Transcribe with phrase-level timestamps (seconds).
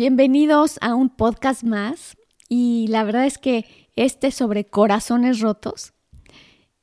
[0.00, 2.16] Bienvenidos a un podcast más.
[2.48, 5.92] Y la verdad es que este sobre corazones rotos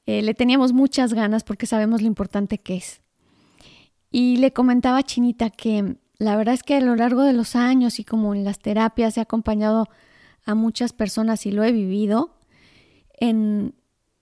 [0.06, 3.02] eh, le teníamos muchas ganas porque sabemos lo importante que es.
[4.12, 7.56] Y le comentaba a Chinita que la verdad es que a lo largo de los
[7.56, 9.88] años y como en las terapias he acompañado
[10.46, 12.38] a muchas personas y lo he vivido
[13.20, 13.74] en,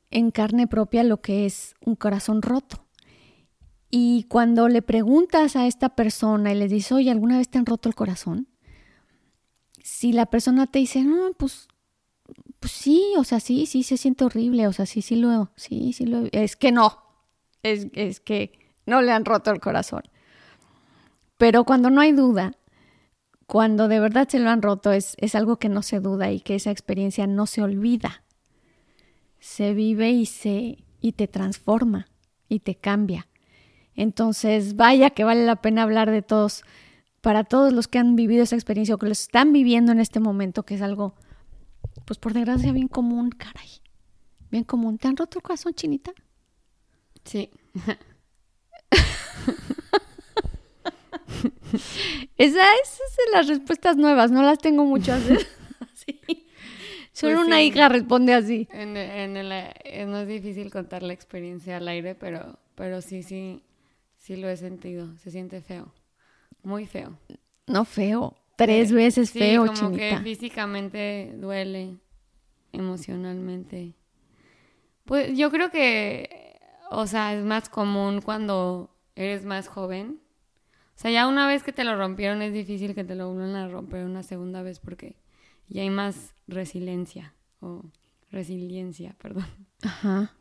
[0.09, 2.85] en carne propia lo que es un corazón roto.
[3.91, 7.65] Y cuando le preguntas a esta persona y le dices, oye, ¿alguna vez te han
[7.65, 8.47] roto el corazón?
[9.85, 11.67] Si la persona te dice, no, pues,
[12.59, 15.93] pues sí, o sea, sí, sí, se siente horrible, o sea, sí, sí lo, sí,
[15.93, 17.03] sí lo, es que no,
[17.61, 20.01] es, es que no le han roto el corazón.
[21.37, 22.53] Pero cuando no hay duda,
[23.45, 26.39] cuando de verdad se lo han roto, es, es algo que no se duda y
[26.39, 28.23] que esa experiencia no se olvida.
[29.39, 32.07] Se vive y se, y te transforma
[32.49, 33.27] y te cambia.
[33.93, 36.63] Entonces, vaya que vale la pena hablar de todos,
[37.25, 40.19] para todos los que han vivido esa experiencia o que lo están viviendo en este
[40.19, 41.15] momento, que es algo,
[42.05, 43.67] pues por desgracia, bien común, caray.
[44.51, 44.99] Bien común.
[44.99, 46.13] ¿Te han roto el corazón, chinita?
[47.23, 47.49] Sí.
[52.37, 55.23] Esa, esas son las respuestas nuevas, no las tengo muchas.
[55.79, 56.21] así.
[57.11, 57.63] Solo Pues una sí.
[57.63, 58.67] hija responde así.
[58.71, 63.23] En, en el, eh, no es difícil contar la experiencia al aire, pero, pero sí,
[63.23, 63.63] sí,
[64.15, 65.17] sí lo he sentido.
[65.17, 65.91] Se siente feo.
[66.65, 67.17] Muy feo.
[67.67, 68.35] No feo.
[68.57, 70.17] Tres veces sí, feo, como chinita.
[70.17, 71.97] que físicamente duele,
[72.73, 73.93] emocionalmente.
[75.05, 76.57] Pues yo creo que,
[76.89, 80.19] o sea, es más común cuando eres más joven.
[80.95, 83.55] O sea, ya una vez que te lo rompieron es difícil que te lo vuelvan
[83.55, 85.17] a romper una segunda vez porque
[85.67, 87.83] ya hay más resiliencia o
[88.31, 89.45] resiliencia, perdón.
[89.83, 90.33] Ajá.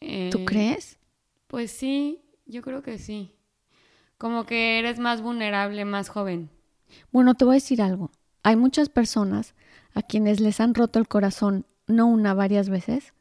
[0.00, 0.98] ¿Tú Eh, crees?
[1.46, 3.34] Pues sí, yo creo que sí.
[4.18, 6.50] Como que eres más vulnerable, más joven.
[7.12, 8.10] Bueno, te voy a decir algo.
[8.42, 9.54] Hay muchas personas
[9.94, 13.14] a quienes les han roto el corazón, no una, varias veces,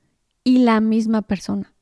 [0.44, 1.74] y la misma persona.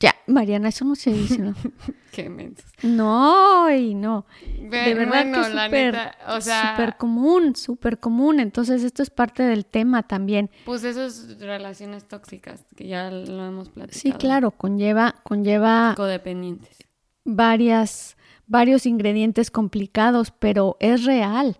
[0.00, 1.54] Ya, Mariana, eso no se dice, ¿no?
[2.12, 2.64] Qué mensos.
[2.82, 4.26] No, y no.
[4.58, 5.94] De Ve- verdad bueno, que es súper,
[6.28, 8.40] o sea, común, súper común.
[8.40, 10.50] Entonces, esto es parte del tema también.
[10.64, 14.00] pues esas relaciones tóxicas que ya lo hemos platicado.
[14.00, 16.78] Sí, claro, conlleva, conlleva Codependientes.
[17.24, 21.58] varias, varios ingredientes complicados, pero es real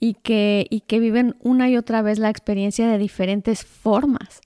[0.00, 4.40] y que, y que viven una y otra vez la experiencia de diferentes formas.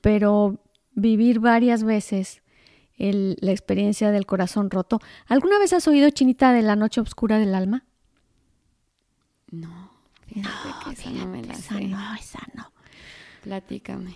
[0.00, 0.58] Pero
[0.94, 2.42] vivir varias veces
[2.96, 5.00] el- la experiencia del corazón roto.
[5.26, 7.84] ¿Alguna vez has oído, Chinita, de la noche oscura del alma?
[9.50, 9.90] No,
[10.26, 11.84] fíjate que esa no me la Esa sé.
[11.86, 12.72] no, esa no.
[13.42, 14.14] Platícame.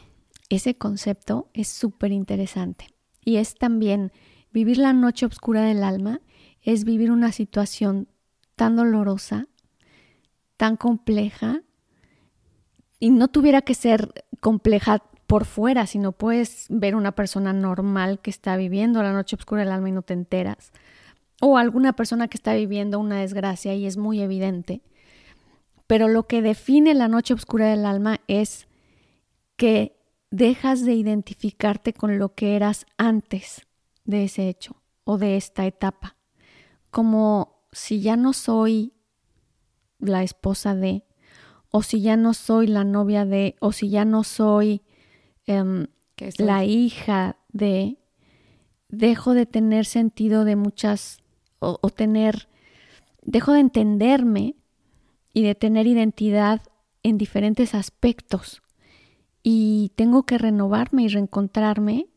[0.48, 2.86] Ese concepto es súper interesante.
[3.24, 4.12] Y es también
[4.50, 6.20] vivir la noche oscura del alma,
[6.62, 8.08] es vivir una situación
[8.56, 9.46] tan dolorosa,
[10.56, 11.62] tan compleja,
[12.98, 18.30] y no tuviera que ser compleja por fuera, sino puedes ver una persona normal que
[18.30, 20.72] está viviendo la noche oscura del alma y no te enteras.
[21.42, 24.80] O alguna persona que está viviendo una desgracia y es muy evidente.
[25.86, 28.68] Pero lo que define la noche oscura del alma es
[29.56, 30.00] que
[30.30, 33.66] dejas de identificarte con lo que eras antes
[34.06, 36.16] de ese hecho o de esta etapa.
[36.90, 38.94] Como si ya no soy
[39.98, 41.04] la esposa de,
[41.70, 44.80] o si ya no soy la novia de, o si ya no soy
[45.48, 45.86] em,
[46.16, 46.46] ¿Qué soy?
[46.46, 47.98] la hija de,
[48.88, 51.20] dejo de tener sentido de muchas,
[51.58, 52.48] o, o tener,
[53.22, 54.56] dejo de entenderme
[55.32, 56.62] y de tener identidad
[57.02, 58.62] en diferentes aspectos.
[59.42, 62.08] Y tengo que renovarme y reencontrarme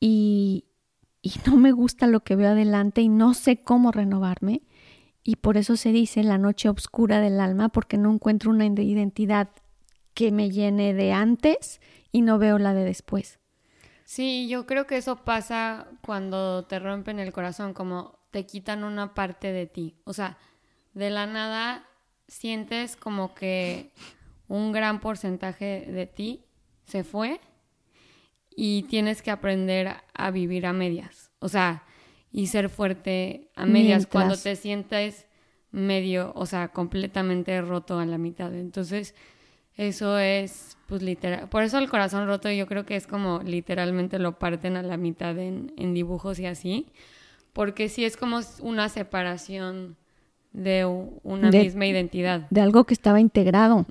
[0.00, 0.64] y,
[1.22, 4.62] y no me gusta lo que veo adelante y no sé cómo renovarme.
[5.24, 9.48] Y por eso se dice la noche oscura del alma, porque no encuentro una identidad
[10.16, 11.78] que me llene de antes
[12.10, 13.38] y no veo la de después.
[14.06, 19.12] Sí, yo creo que eso pasa cuando te rompen el corazón, como te quitan una
[19.12, 19.94] parte de ti.
[20.04, 20.38] O sea,
[20.94, 21.86] de la nada
[22.28, 23.92] sientes como que
[24.48, 26.46] un gran porcentaje de ti
[26.86, 27.38] se fue
[28.48, 31.30] y tienes que aprender a vivir a medias.
[31.40, 31.84] O sea,
[32.32, 34.06] y ser fuerte a medias Mientras.
[34.06, 35.26] cuando te sientes
[35.72, 38.54] medio, o sea, completamente roto a la mitad.
[38.54, 39.14] Entonces,
[39.76, 41.48] eso es, pues, literal.
[41.48, 44.96] Por eso el corazón roto yo creo que es como literalmente lo parten a la
[44.96, 46.86] mitad en, en dibujos y así.
[47.52, 49.96] Porque sí es como una separación
[50.52, 50.84] de
[51.22, 52.46] una De- misma identidad.
[52.50, 53.84] De algo que estaba integrado.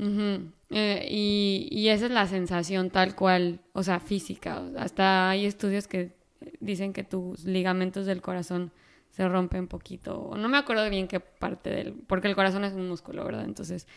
[0.71, 4.63] Eh, y, y esa es la sensación tal cual, o sea, física.
[4.77, 6.11] Hasta hay estudios que
[6.59, 8.71] dicen que tus ligamentos del corazón
[9.11, 10.19] se rompen poquito.
[10.19, 11.93] O No me acuerdo bien qué parte del...
[11.93, 13.45] Porque el corazón es un músculo, ¿verdad?
[13.45, 13.87] Entonces,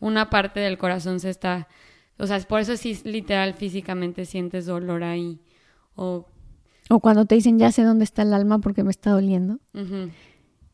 [0.00, 1.68] una parte del corazón se está...
[2.18, 5.40] O sea, por eso sí, literal, físicamente sientes dolor ahí.
[5.96, 6.26] O...
[6.90, 9.58] O cuando te dicen, ya sé dónde está el alma porque me está doliendo.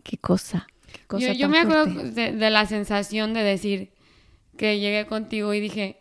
[0.03, 0.67] Qué cosa.
[0.93, 3.93] Qué cosa Yo, yo me acuerdo de, de la sensación de decir
[4.57, 6.01] que llegué contigo y dije,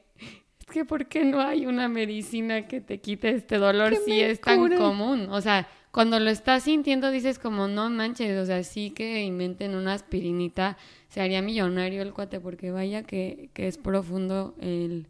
[0.60, 4.42] es que ¿por qué no hay una medicina que te quite este dolor si es
[4.42, 5.27] tan común?
[5.30, 9.75] O sea, cuando lo estás sintiendo dices como, no manches, o sea, sí que inventen
[9.75, 10.77] una aspirinita,
[11.19, 15.07] se haría millonario el cuate, porque vaya que, que es profundo el,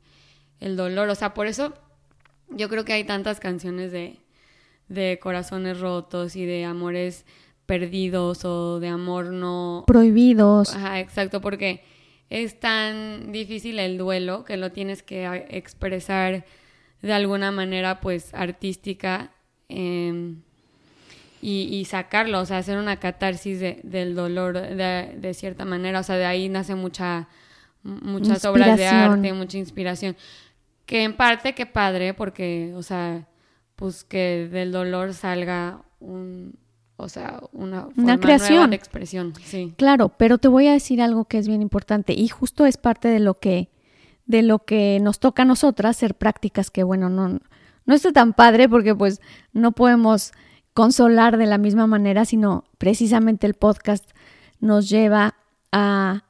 [0.59, 1.07] el dolor.
[1.07, 1.75] O sea, por eso
[2.49, 4.17] yo creo que hay tantas canciones de,
[4.87, 7.27] de corazones rotos y de amores
[7.67, 10.73] perdidos o de amor no Prohibidos.
[10.75, 11.83] Ajá, exacto, porque
[12.31, 16.43] es tan difícil el duelo que lo tienes que a- expresar
[17.03, 19.31] de alguna manera, pues, artística
[19.69, 20.33] eh,
[21.41, 25.99] y, y sacarlo, o sea, hacer una catarsis de- del dolor de, de cierta manera,
[25.99, 27.27] o sea, de ahí nace mucha,
[27.83, 30.15] muchas obras de arte, mucha inspiración,
[30.85, 33.27] que en parte qué padre, porque, o sea,
[33.75, 36.55] pues que del dolor salga un,
[36.97, 38.69] o sea, una, forma nueva creación.
[38.71, 39.73] de expresión, sí.
[39.77, 43.07] Claro, pero te voy a decir algo que es bien importante y justo es parte
[43.07, 43.69] de lo que
[44.25, 47.39] de lo que nos toca a nosotras ser prácticas que bueno, no
[47.85, 49.21] no está tan padre porque pues
[49.53, 50.33] no podemos
[50.79, 54.09] consolar de la misma manera, sino precisamente el podcast
[54.61, 55.35] nos lleva
[55.73, 56.23] a,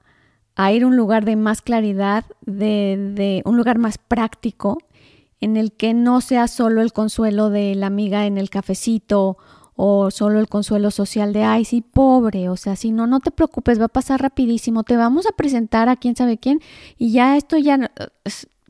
[0.73, 4.79] ir a un lugar de más claridad, de, de un lugar más práctico,
[5.39, 9.37] en el que no sea solo el consuelo de la amiga en el cafecito
[9.75, 13.29] o solo el consuelo social de, ay, sí, pobre, o sea, si no, no te
[13.29, 16.59] preocupes, va a pasar rapidísimo, te vamos a presentar a quién sabe quién
[16.97, 17.91] y ya esto ya,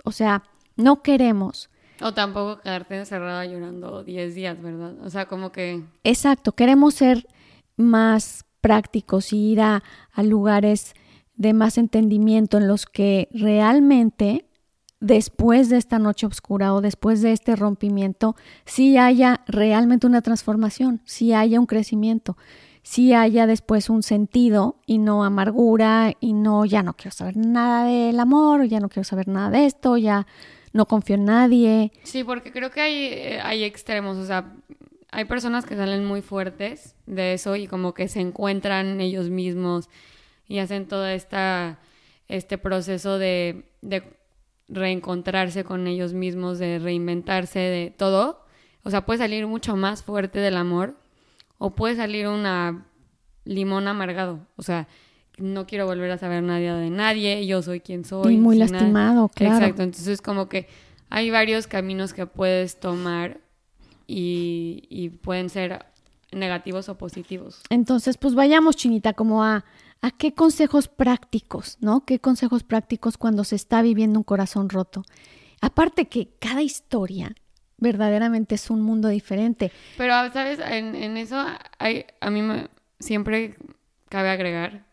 [0.03, 0.43] o sea,
[0.75, 1.69] no queremos.
[2.01, 4.95] O tampoco quedarte encerrada llorando 10 días, ¿verdad?
[5.03, 5.83] O sea, como que...
[6.03, 7.27] Exacto, queremos ser
[7.75, 9.83] más prácticos y ir a,
[10.17, 10.93] lugares
[11.35, 14.45] de más entendimiento en los que realmente
[14.99, 18.35] después de esta noche oscura o después de este rompimiento,
[18.65, 22.35] sí haya realmente una transformación, sí haya un crecimiento,
[22.83, 27.85] sí haya después un sentido y no amargura y no, ya no quiero saber nada
[27.85, 30.27] del amor, ya no quiero saber nada de esto, ya
[30.73, 31.91] no confío en nadie.
[32.03, 34.53] Sí, porque creo que hay, eh, hay extremos, o sea,
[35.11, 39.89] hay personas que salen muy fuertes de eso y como que se encuentran ellos mismos
[40.47, 41.79] y hacen todo esta,
[42.27, 44.03] este proceso de, de
[44.67, 48.45] reencontrarse con ellos mismos, de reinventarse, de todo.
[48.83, 50.95] O sea, puede salir mucho más fuerte del amor
[51.57, 52.85] o puede salir una
[53.45, 54.47] limón amargado.
[54.55, 54.87] O sea,
[55.39, 58.35] no quiero volver a saber nada de nadie, yo soy quien soy.
[58.35, 58.71] y muy nada.
[58.71, 59.55] lastimado, claro.
[59.55, 60.67] Exacto, entonces como que
[61.09, 63.39] hay varios caminos que puedes tomar
[64.07, 65.85] y, y pueden ser
[66.31, 67.61] negativos o positivos.
[67.69, 69.65] Entonces, pues vayamos, Chinita, como a,
[70.01, 72.05] a qué consejos prácticos, ¿no?
[72.05, 75.03] ¿Qué consejos prácticos cuando se está viviendo un corazón roto?
[75.61, 77.35] Aparte que cada historia
[77.77, 79.71] verdaderamente es un mundo diferente.
[79.97, 80.59] Pero, ¿sabes?
[80.59, 81.43] En, en eso
[81.79, 82.67] hay, a mí me,
[82.99, 83.55] siempre
[84.09, 84.85] cabe agregar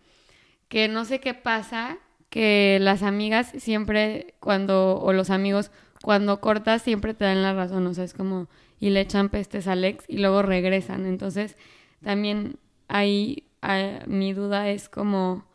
[0.68, 1.98] que no sé qué pasa,
[2.30, 5.70] que las amigas siempre cuando, o los amigos,
[6.02, 9.68] cuando cortas siempre te dan la razón, o sea, es como, y le echan pestes
[9.68, 11.06] a Alex y luego regresan.
[11.06, 11.56] Entonces,
[12.02, 12.58] también
[12.88, 15.46] ahí ah, mi duda es como,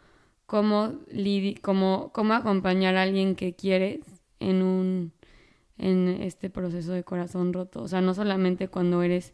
[0.46, 0.94] cómo,
[1.62, 4.00] cómo, cómo acompañar a alguien que quieres
[4.40, 5.14] en un
[5.82, 7.82] en este proceso de corazón roto.
[7.82, 9.34] O sea, no solamente cuando eres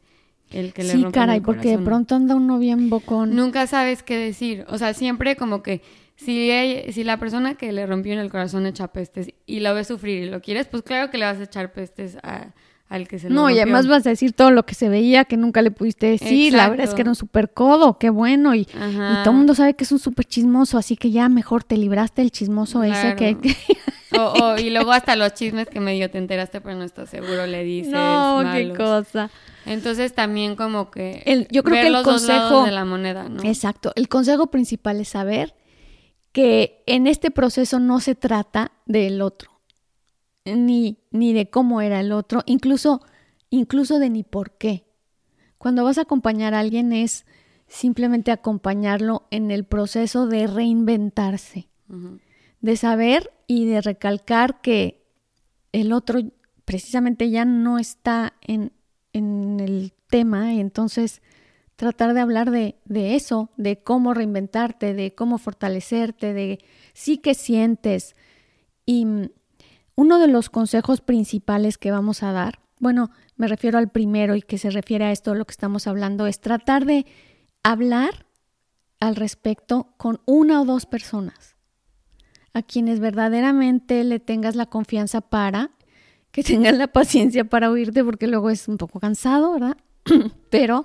[0.51, 3.35] el que le Sí, caray, el porque de pronto anda uno bien bocón.
[3.35, 4.65] Nunca sabes qué decir.
[4.69, 5.81] O sea, siempre como que
[6.15, 9.73] si, ella- si la persona que le rompió en el corazón echa pestes y lo
[9.75, 12.53] ves sufrir y lo quieres, pues claro que le vas a echar pestes a-
[12.89, 13.63] al que se lo No, y rompió.
[13.63, 16.53] además vas a decir todo lo que se veía que nunca le pudiste decir.
[16.53, 16.95] La verdad es Exacto.
[16.95, 18.55] que era un súper codo, qué bueno.
[18.55, 18.65] Y, y
[19.23, 22.21] todo el mundo sabe que es un súper chismoso, así que ya mejor te libraste
[22.21, 23.35] del chismoso ese que...
[23.35, 23.55] Claro.
[24.13, 27.45] O, o- y luego hasta los chismes que medio te enteraste, pero no estás seguro,
[27.45, 27.91] le dices.
[27.91, 29.29] no, qué cosa.
[29.65, 32.85] Entonces también como que El- yo creo ver que el los dos consejo- de la
[32.85, 33.43] moneda, ¿no?
[33.43, 33.91] Exacto.
[33.95, 35.55] El consejo principal es saber
[36.31, 39.51] que en este proceso no se trata del otro,
[40.45, 43.01] ni, ni de cómo era el otro, incluso,
[43.49, 44.85] incluso de ni por qué.
[45.57, 47.25] Cuando vas a acompañar a alguien es
[47.67, 51.67] simplemente acompañarlo en el proceso de reinventarse,
[52.61, 55.05] de saber y de recalcar que
[55.71, 56.19] el otro
[56.65, 58.73] precisamente ya no está en,
[59.13, 61.21] en el tema, entonces
[61.75, 66.59] tratar de hablar de, de, eso, de cómo reinventarte, de cómo fortalecerte, de
[66.93, 68.15] sí que sientes.
[68.85, 69.05] Y
[69.95, 74.41] uno de los consejos principales que vamos a dar, bueno, me refiero al primero y
[74.41, 77.05] que se refiere a esto, lo que estamos hablando, es tratar de
[77.63, 78.25] hablar
[78.99, 81.56] al respecto con una o dos personas
[82.53, 85.71] a quienes verdaderamente le tengas la confianza para,
[86.31, 89.77] que tengan la paciencia para oírte, porque luego es un poco cansado, ¿verdad?
[90.49, 90.83] Pero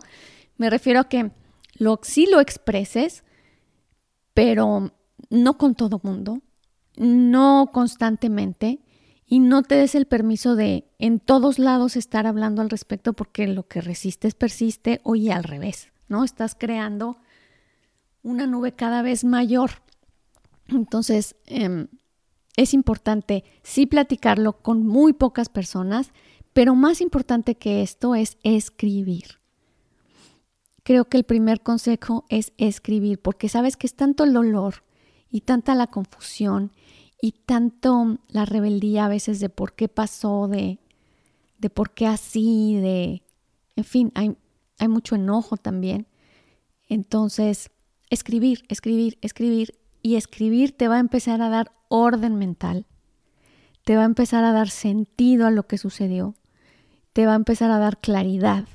[0.57, 1.31] me refiero a que
[1.75, 3.25] lo, sí lo expreses,
[4.35, 4.93] pero
[5.31, 6.41] no con todo mundo,
[6.97, 8.81] no constantemente,
[9.27, 13.47] y no te des el permiso de en todos lados estar hablando al respecto porque
[13.47, 16.23] lo que resistes persiste o al revés, ¿no?
[16.23, 17.17] Estás creando
[18.23, 19.71] una nube cada vez mayor.
[20.69, 21.89] Entonces, em,
[22.57, 26.13] es importante sí platicarlo con muy pocas personas,
[26.53, 29.41] pero más importante que esto es escribir.
[30.83, 34.83] Creo que el primer consejo es escribir, porque sabes que es tanto el dolor
[35.31, 36.73] y tanta la confusión
[37.21, 40.81] y tanto la rebeldía a veces de por qué pasó, de,
[41.59, 43.23] de por qué así, de,
[43.77, 44.37] en fin, hay,
[44.79, 46.09] hay mucho enojo también.
[46.89, 47.71] Entonces,
[48.11, 52.87] escribir, escribir, escribir y escribir te va a empezar a dar orden mental,
[53.85, 56.35] te va a empezar a dar sentido a lo que sucedió,
[57.13, 58.67] te va a empezar a dar claridad.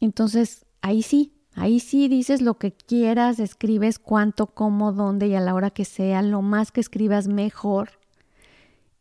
[0.00, 5.40] Entonces, ahí sí, Ahí sí dices lo que quieras, escribes cuánto, cómo, dónde y a
[5.40, 7.90] la hora que sea, lo más que escribas mejor.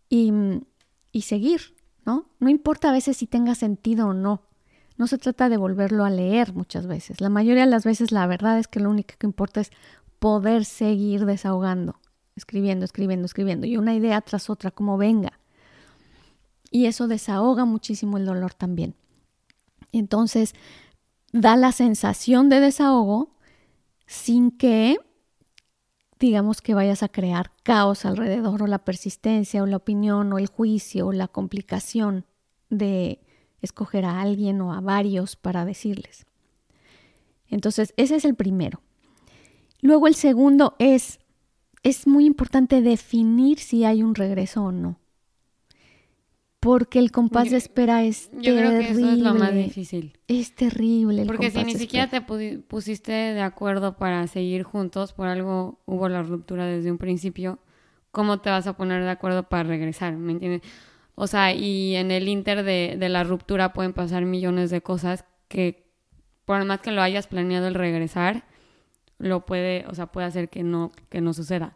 [0.09, 0.33] Y,
[1.12, 2.25] y seguir, ¿no?
[2.39, 4.41] No importa a veces si tenga sentido o no.
[4.98, 7.21] No se trata de volverlo a leer muchas veces.
[7.21, 9.71] La mayoría de las veces la verdad es que lo único que importa es
[10.19, 11.99] poder seguir desahogando,
[12.35, 15.39] escribiendo, escribiendo, escribiendo, y una idea tras otra como venga.
[16.71, 18.95] Y eso desahoga muchísimo el dolor también.
[19.91, 20.53] Entonces,
[21.33, 23.35] da la sensación de desahogo
[24.05, 24.97] sin que
[26.19, 30.47] digamos que vayas a crear caos alrededor o la persistencia o la opinión o el
[30.47, 32.25] juicio o la complicación
[32.69, 33.21] de
[33.61, 36.25] escoger a alguien o a varios para decirles.
[37.47, 38.81] Entonces, ese es el primero.
[39.81, 41.19] Luego el segundo es,
[41.83, 45.00] es muy importante definir si hay un regreso o no
[46.59, 50.17] porque el compás de espera es yo creo que eso es lo más difícil.
[50.27, 51.25] Es terrible.
[51.25, 56.21] porque si ni siquiera te pusiste de acuerdo para seguir juntos, por algo hubo la
[56.21, 57.59] ruptura desde un principio,
[58.12, 60.17] ¿cómo te vas a poner de acuerdo para regresar?
[60.17, 60.62] ¿Me entiendes?
[61.15, 65.25] O sea, y en el inter de, de la ruptura pueden pasar millones de cosas
[65.48, 65.86] que,
[66.45, 68.43] por más que lo hayas planeado el regresar,
[69.19, 71.75] lo puede, o sea, puede hacer que no, que no suceda.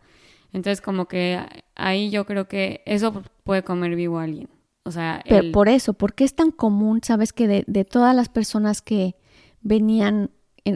[0.53, 1.39] Entonces, como que
[1.75, 4.49] ahí yo creo que eso puede comer vivo a alguien.
[4.85, 5.23] O sea,
[5.53, 9.15] por eso, porque es tan común, sabes que de, todas las personas que
[9.61, 10.29] venían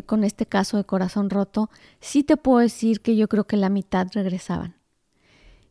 [0.05, 1.69] con este caso de corazón roto,
[1.99, 4.75] sí te puedo decir que yo creo que la mitad regresaban.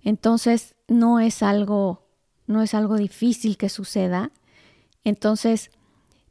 [0.03, 2.07] Entonces, no es algo,
[2.47, 4.33] no es algo difícil que suceda.
[5.03, 5.71] Entonces,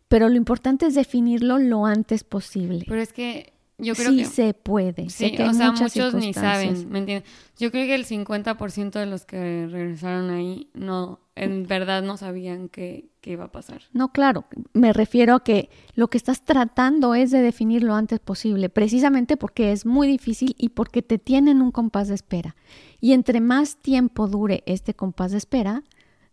[0.08, 2.86] pero lo importante es definirlo lo antes posible.
[2.88, 5.10] Pero es que yo creo sí que se puede.
[5.10, 7.30] Sí, o sea, muchos ni saben, ¿me entiendes?
[7.58, 12.70] Yo creo que el 50% de los que regresaron ahí no, en verdad no sabían
[12.70, 13.82] qué, qué, iba a pasar.
[13.92, 18.20] No, claro, me refiero a que lo que estás tratando es de definir lo antes
[18.20, 22.56] posible, precisamente porque es muy difícil y porque te tienen un compás de espera.
[23.02, 25.84] Y entre más tiempo dure este compás de espera,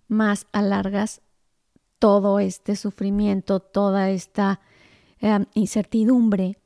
[0.07, 1.23] más alargas
[1.99, 4.61] todo este sufrimiento, toda esta
[5.21, 6.59] eh, incertidumbre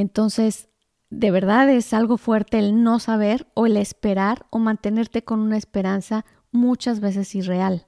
[0.00, 0.70] entonces,
[1.10, 5.58] de verdad es algo fuerte el no saber o el esperar o mantenerte con una
[5.58, 7.86] esperanza muchas veces irreal.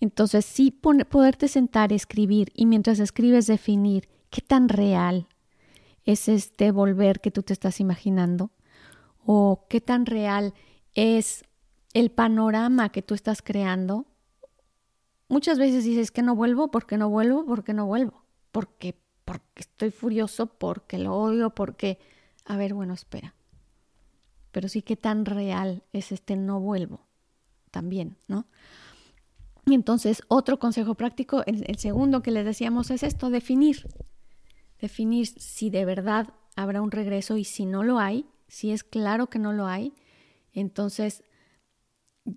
[0.00, 5.28] Entonces, sí poderte sentar, escribir y mientras escribes definir qué tan real
[6.04, 8.50] es este volver que tú te estás imaginando
[9.24, 10.52] o qué tan real
[10.94, 11.44] es
[11.94, 14.04] el panorama que tú estás creando.
[15.28, 19.90] Muchas veces dices que no vuelvo, porque no vuelvo, porque no vuelvo, porque porque estoy
[19.90, 21.98] furioso, porque lo odio, porque...
[22.46, 23.34] A ver, bueno, espera.
[24.52, 27.00] Pero sí que tan real es este no vuelvo
[27.72, 28.46] también, ¿no?
[29.66, 33.88] Y entonces, otro consejo práctico, el, segundo que les decíamos es esto, definir.
[34.80, 39.26] Definir si de verdad habrá un regreso y si no lo hay, si es claro
[39.26, 39.92] que no lo hay,
[40.52, 41.24] entonces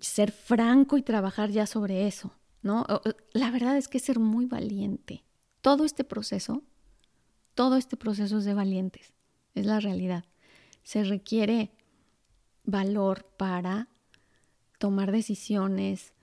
[0.00, 2.32] ser franco y trabajar ya sobre eso,
[2.62, 2.84] ¿no?
[3.32, 5.24] La verdad es que ser muy valiente
[5.60, 6.64] todo este proceso,
[7.60, 9.12] todo este proceso es de valientes,
[9.54, 10.24] es la realidad.
[10.82, 11.70] Se requiere
[12.64, 13.88] valor para
[14.78, 16.14] tomar decisiones,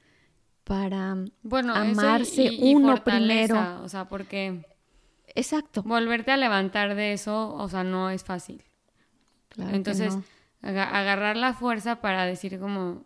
[0.63, 3.84] para bueno, amarse uno primero.
[3.84, 4.65] O sea, porque...
[5.36, 5.84] Exacto.
[5.84, 8.63] Volverte a levantar de eso, o sea, no es fácil.
[9.50, 10.17] Claro Entonces,
[10.63, 13.06] agarrar la fuerza para decir como,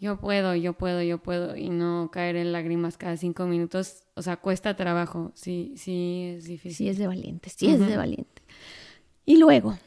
[0.00, 4.22] yo puedo, yo puedo, yo puedo, y no caer en lágrimas cada cinco minutos, o
[4.22, 6.74] sea, cuesta trabajo, sí, sí, es difícil.
[6.74, 8.42] Sí, es de valiente, sí, es de valiente.
[9.26, 9.78] Y luego,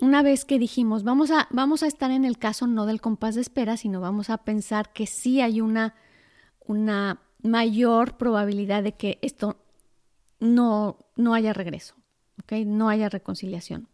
[0.00, 3.34] una vez que dijimos, vamos a, vamos a estar en el caso no del compás
[3.34, 5.94] de espera, sino vamos a pensar que sí hay una,
[6.60, 9.56] una mayor probabilidad de que esto
[10.38, 11.94] no, no haya regreso,
[12.42, 12.66] ¿ok?
[12.66, 13.88] No haya reconciliación.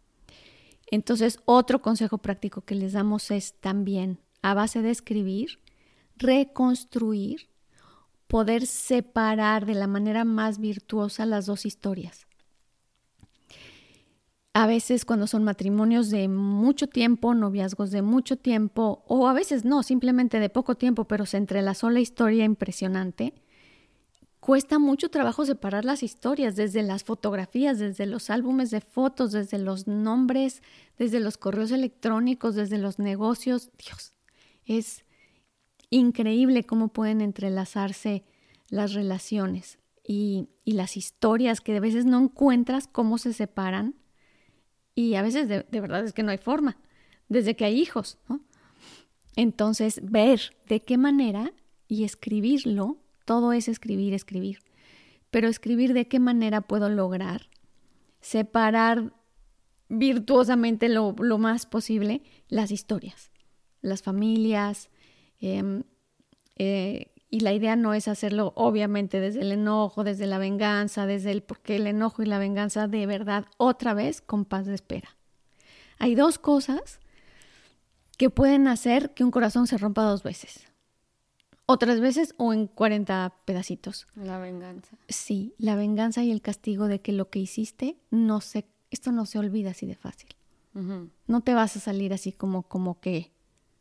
[0.87, 5.59] Entonces, otro consejo práctico que les damos es también, a base de escribir,
[6.17, 7.47] reconstruir,
[8.35, 12.27] poder separar de la manera más virtuosa las dos historias.
[14.53, 19.63] A veces cuando son matrimonios de mucho tiempo, noviazgos de mucho tiempo, o a veces
[19.63, 23.35] no, simplemente de poco tiempo, pero se entrelazó la historia impresionante,
[24.41, 29.59] cuesta mucho trabajo separar las historias, desde las fotografías, desde los álbumes de fotos, desde
[29.59, 30.61] los nombres,
[30.97, 33.71] desde los correos electrónicos, desde los negocios.
[33.77, 34.11] Dios,
[34.65, 35.04] es
[35.89, 38.23] increíble cómo pueden entrelazarse
[38.69, 43.95] las relaciones y, las historias que a veces no encuentras cómo se separan
[44.95, 46.77] y a veces de, verdad es que no hay forma,
[47.29, 48.41] desde que hay hijos, ¿no?
[49.35, 51.53] Entonces, ver de qué manera
[51.87, 54.59] y escribirlo todo es escribir, escribir.
[55.29, 57.49] Pero escribir de qué manera puedo lograr
[58.25, 59.13] separar
[59.87, 63.29] virtuosamente lo, más posible las historias,
[63.81, 64.89] las familias.
[65.39, 65.83] Em,
[66.55, 71.31] eh, y la idea no es hacerlo obviamente desde el enojo, desde la venganza, desde
[71.31, 75.17] el porque el enojo y la venganza de verdad otra vez con paz de espera.
[75.97, 76.99] Hay dos cosas
[78.17, 80.65] que pueden hacer que un corazón se rompa dos veces
[81.65, 84.07] otras veces o en 40 pedacitos.
[84.15, 84.97] La venganza.
[85.07, 89.25] Sí, la venganza y el castigo de que lo que hiciste no se, esto no
[89.25, 90.29] se olvida así de fácil.
[91.27, 93.31] No te vas a salir así como, como que,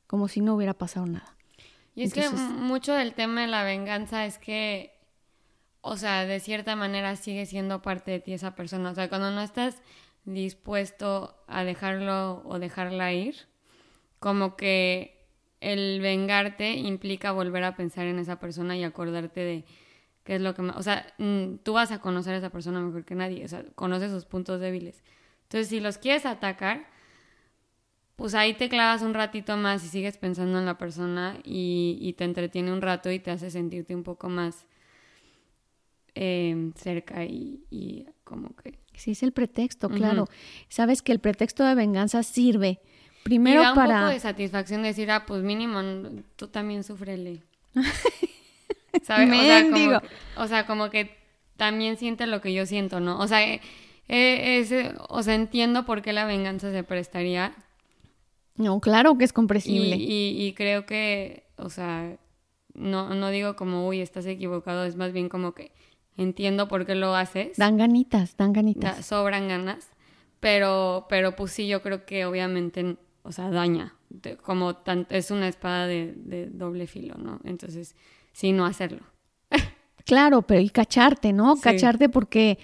[0.06, 1.33] como si no hubiera pasado nada.
[1.94, 4.92] Y es que mucho del tema de la venganza es que,
[5.80, 8.90] o sea, de cierta manera sigue siendo parte de ti esa persona.
[8.90, 9.80] O sea, cuando no estás
[10.24, 13.36] dispuesto a dejarlo o dejarla ir,
[14.18, 15.28] como que
[15.60, 19.64] el vengarte implica volver a pensar en esa persona y acordarte de
[20.24, 20.76] qué es lo que más...
[20.76, 23.64] O sea, mm, tú vas a conocer a esa persona mejor que nadie, o sea,
[23.74, 25.02] conoces sus puntos débiles.
[25.44, 26.86] Entonces, si los quieres atacar,
[28.16, 32.24] pues ahí te clavas un ratito más y sigues pensando en la persona y, te
[32.24, 34.66] entretiene un rato y te hace sentirte un poco más
[36.14, 38.78] em, cerca y, como que...
[38.94, 40.28] Sí, es el pretexto, claro.
[40.68, 42.80] Sabes que el pretexto de venganza sirve
[43.24, 44.00] Primero y da un para...
[44.00, 45.80] poco de satisfacción decir, ah, pues mínimo,
[46.36, 47.42] tú también sufrele.
[49.02, 49.28] ¿Sabes?
[49.28, 50.00] O sea, como,
[50.36, 51.16] o sea, como que
[51.56, 53.18] también siente lo que yo siento, ¿no?
[53.18, 53.60] O sea, eh,
[54.08, 57.54] eh, o sea, entiendo por qué la venganza se prestaría.
[58.56, 59.96] No, claro que es comprensible.
[59.98, 62.16] Y, creo que, o sea,
[62.74, 65.72] no, no digo como, uy, estás equivocado, es más bien como que
[66.16, 67.56] entiendo por qué lo haces.
[67.56, 69.04] Dan ganitas, dan ganitas.
[69.04, 69.88] sobran ganas.
[70.40, 73.94] Pero, pero pues sí, yo creo que obviamente o sea, daña.
[74.42, 74.76] Como
[75.08, 77.40] es una espada de, doble filo, ¿no?
[77.42, 77.96] Entonces,
[78.32, 79.00] sí, no hacerlo.
[80.04, 81.56] claro, pero y cacharte, ¿no?
[81.56, 82.58] Cacharte porque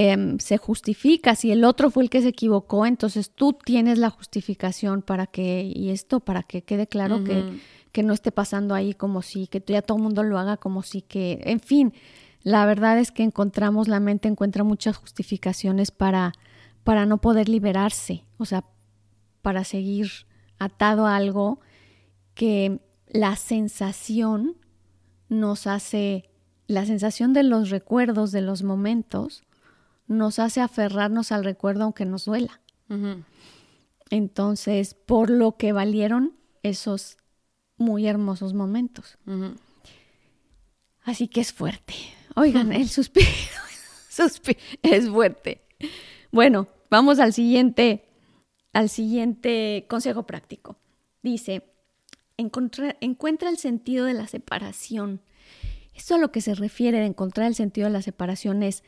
[0.00, 1.34] em, se justifica.
[1.34, 5.64] Si el otro fue el que se equivocó, entonces tú tienes la justificación para que,
[5.74, 7.58] y esto, para que quede claro que,
[7.90, 10.84] que no esté pasando ahí como si, que ya todo el mundo lo haga como
[10.84, 11.94] si que, en fin,
[12.44, 16.32] la verdad es que encontramos, la mente encuentra muchas justificaciones para,
[16.84, 18.62] para no poder liberarse, o sea,
[19.42, 20.12] para seguir
[20.60, 21.58] atado a algo
[22.34, 24.58] que la sensación
[25.28, 26.30] nos hace,
[26.68, 29.42] la sensación de los recuerdos, de los momentos,
[30.08, 32.60] nos hace aferrarnos al recuerdo aunque nos duela.
[34.10, 37.18] Entonces, por lo que valieron esos
[37.76, 39.18] muy hermosos momentos.
[41.02, 41.94] Así que es fuerte.
[42.34, 43.28] Oigan, el suspiro,
[44.08, 45.62] suspiro es fuerte.
[46.32, 48.04] Bueno, vamos al siguiente
[48.72, 50.78] al siguiente consejo práctico.
[51.22, 51.64] Dice,
[52.36, 55.20] encuentra el sentido de la separación.
[55.94, 58.84] Esto a lo que se refiere de encontrar el sentido de la separación es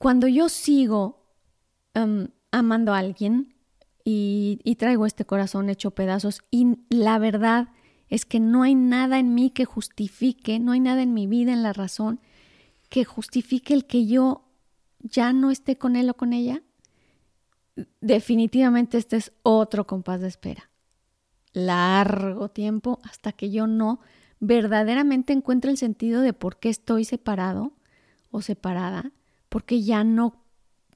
[0.00, 1.26] cuando yo sigo
[1.92, 3.54] em, amando a alguien
[4.02, 7.68] y, y traigo este corazón hecho pedazos y la verdad
[8.08, 11.52] es que no hay nada en mí que justifique, no hay nada en mi vida,
[11.52, 12.18] en la razón,
[12.88, 14.48] que justifique el que yo
[15.00, 16.62] ya no esté con él o con ella,
[18.00, 20.70] definitivamente este es otro compás de espera.
[21.52, 24.00] Largo tiempo hasta que yo no
[24.38, 27.74] verdaderamente encuentre el sentido de por qué estoy separado
[28.30, 29.12] o separada,
[29.50, 30.42] porque ya no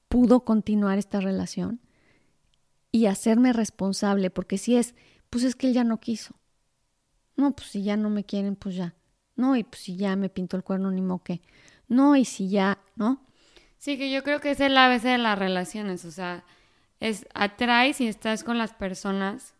[0.07, 1.79] pudo continuar esta relación
[2.91, 4.95] y hacerme responsable, porque si es,
[5.29, 6.33] pues es que él ya no quiso.
[7.35, 8.95] No, pues si ya no me quieren, pues ya.
[9.35, 11.41] No, y pues si ya me pintó el cuerno, ni moque.
[11.89, 13.21] No, y si ya, ¿no?
[13.77, 16.45] Sí, que yo creo que es el ABC de las relaciones, o sea,
[17.01, 19.53] es atraes y estás con las personas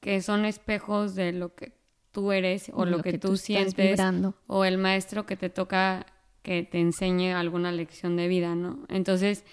[0.00, 1.72] que son espejos de lo que
[2.10, 4.00] tú eres o lo, que, tú, sientes
[4.46, 6.06] o el maestro que te toca
[6.44, 8.84] que te enseñe alguna lección de vida, ¿no?
[8.88, 9.44] Entonces,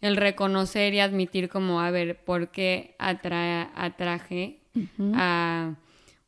[0.00, 4.60] el reconocer y admitir como, a ver, ¿por qué atraje
[5.14, 5.74] a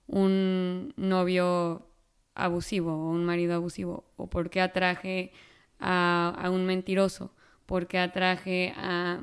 [0.09, 1.87] un novio
[2.35, 4.05] abusivo o un marido abusivo?
[4.17, 5.33] ¿O por qué atraje
[5.79, 7.33] a, un mentiroso?
[7.65, 9.21] ¿Por qué atraje a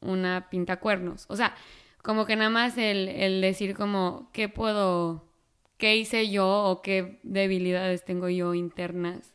[0.00, 1.26] una pintacuernos?
[1.28, 1.56] O sea,
[2.02, 5.24] como que nada más el, el decir como, ¿qué puedo,
[5.76, 9.34] qué hice yo o qué debilidades tengo yo internas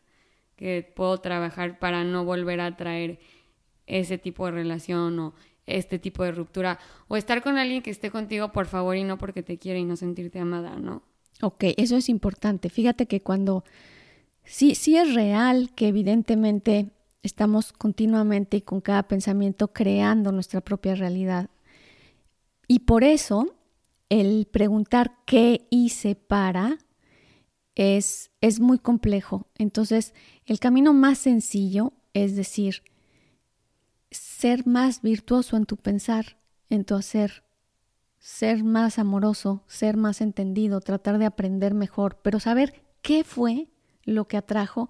[0.56, 3.20] que puedo trabajar para no volver a traer
[3.88, 5.34] ese tipo de relación o
[5.66, 9.18] este tipo de ruptura o estar con alguien que esté contigo por favor y no
[9.18, 11.04] porque te quiere y no sentirte amada, ¿no?
[11.42, 12.70] Ok, eso es importante.
[12.70, 13.64] Fíjate que cuando
[14.44, 16.90] sí, sí es real que evidentemente
[17.24, 21.50] estamos continuamente y con cada pensamiento creando nuestra propia realidad.
[22.68, 23.56] Y por eso
[24.10, 26.78] el preguntar qué hice para
[27.76, 29.48] es, es muy complejo.
[29.58, 30.14] Entonces,
[30.46, 32.84] el camino más sencillo es decir,
[34.12, 36.38] ser más virtuoso en tu pensar,
[36.70, 37.44] en tu hacer,
[38.18, 43.70] ser más amoroso, ser más entendido, tratar de aprender mejor, pero saber qué fue
[44.04, 44.90] lo que atrajo,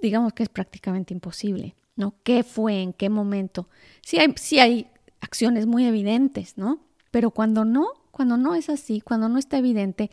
[0.00, 2.14] digamos que es prácticamente imposible, ¿no?
[2.22, 2.82] ¿Qué fue?
[2.82, 3.68] ¿En qué momento?
[4.02, 6.80] Sí hay, sí hay acciones muy evidentes, ¿no?
[7.10, 10.10] Pero cuando no, cuando no es así, cuando no está evidente,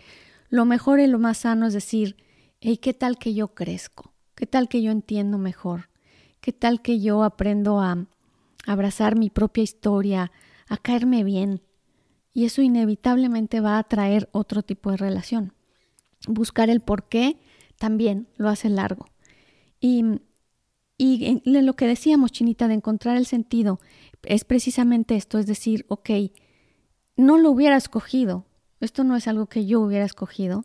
[0.50, 2.18] lo mejor y lo más sano es decir,
[2.62, 4.14] hey, ¿qué tal que yo crezco?
[4.36, 5.90] ¿Qué tal que yo entiendo mejor?
[6.40, 8.06] ¿Qué tal que yo aprendo a
[8.68, 10.32] abrazar mi propia historia,
[10.68, 11.64] a caerme bien?
[12.32, 15.54] Y eso inevitablemente va a traer otro tipo de relación.
[16.28, 17.40] Buscar el por qué
[17.80, 19.08] también lo hace largo.
[19.80, 20.06] Y,
[20.96, 23.80] y lo que decíamos, Chinita, de encontrar el sentido,
[24.22, 26.12] es precisamente esto, es decir, ok,
[27.16, 28.46] no lo hubiera escogido,
[28.80, 30.64] esto no es algo que yo hubiera escogido,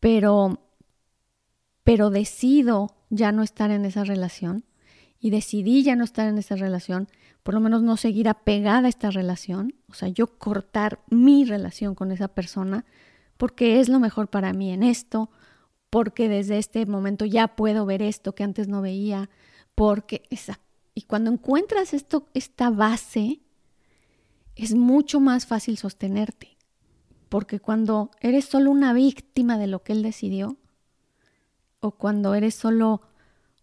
[0.00, 0.60] pero,
[1.84, 4.64] pero decido ya no estar en esa relación
[5.18, 7.08] y decidí ya no estar en esa relación,
[7.42, 11.94] por lo menos no seguir apegada a esta relación, o sea, yo cortar mi relación
[11.94, 12.84] con esa persona
[13.36, 15.30] porque es lo mejor para mí en esto,
[15.88, 19.30] porque desde este momento ya puedo ver esto que antes no veía,
[19.74, 20.60] porque esa,
[20.94, 23.40] y cuando encuentras esto esta base
[24.60, 26.58] es mucho más fácil sostenerte,
[27.28, 30.58] porque cuando eres solo una víctima de lo que él decidió
[31.80, 33.00] o cuando eres solo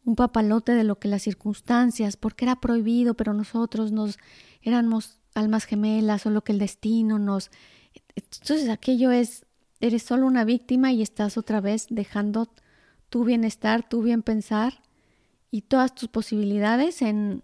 [0.05, 4.17] un papalote de lo que las circunstancias, porque era prohibido, pero nosotros nos
[4.63, 7.51] éramos almas gemelas o lo que el destino nos...
[8.15, 9.45] Entonces aquello es,
[9.79, 12.49] eres solo una víctima y estás otra vez dejando
[13.09, 14.81] tu bienestar, tu bien pensar
[15.51, 17.43] y todas tus posibilidades en...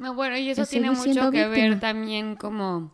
[0.00, 2.92] No, bueno, y eso tiene mucho que ver también como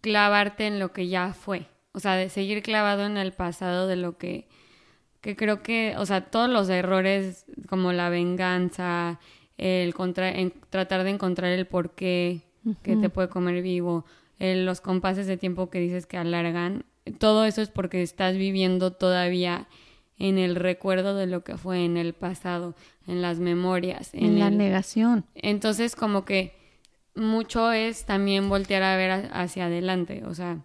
[0.00, 3.96] clavarte en lo que ya fue, o sea, de seguir clavado en el pasado de
[3.96, 4.48] lo que
[5.20, 9.20] que creo que, o sea, todos los errores como la venganza,
[9.56, 12.42] el contra en, tratar de encontrar el porqué
[12.82, 14.04] que te puede comer vivo,
[14.38, 16.84] los compases de tiempo que dices que alargan,
[17.18, 19.66] todo eso es porque estás viviendo todavía
[20.18, 22.74] en el recuerdo de lo que fue en el pasado,
[23.06, 25.24] en las memorias, en, la negación.
[25.34, 26.54] Entonces, como que
[27.14, 30.64] mucho es también voltear a ver hacia adelante, o sea,